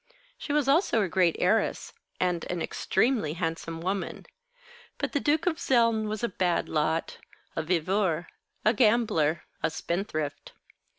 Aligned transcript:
She 0.35 0.51
was 0.51 0.67
also 0.67 1.03
a 1.03 1.07
great 1.07 1.35
heiress, 1.37 1.93
and 2.19 2.43
an 2.45 2.59
extremely 2.59 3.33
handsome 3.33 3.81
woman. 3.81 4.25
But 4.97 5.11
the 5.11 5.19
Duke 5.19 5.45
of 5.45 5.57
Zeln 5.57 6.07
was 6.07 6.23
a 6.23 6.27
bad 6.27 6.67
lot, 6.67 7.19
a 7.55 7.61
viveur, 7.61 8.25
a 8.65 8.73
gambler, 8.73 9.43
a 9.61 9.69
spendthrift. 9.69 10.53